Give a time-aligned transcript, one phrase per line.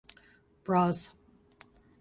[0.65, 1.11] Bras.